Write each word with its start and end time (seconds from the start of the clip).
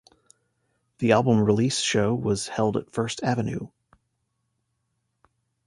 The 0.97 1.11
album 1.11 1.41
release 1.43 1.79
show 1.81 2.15
was 2.15 2.47
held 2.47 2.75
at 2.75 2.89
First 2.91 3.21
Avenue. 3.21 3.67